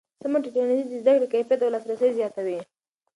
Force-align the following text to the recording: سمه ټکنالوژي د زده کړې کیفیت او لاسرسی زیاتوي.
سمه 0.21 0.39
ټکنالوژي 0.45 0.85
د 0.89 0.93
زده 1.01 1.11
کړې 1.17 1.27
کیفیت 1.33 1.59
او 1.63 1.73
لاسرسی 1.73 2.09
زیاتوي. 2.19 2.59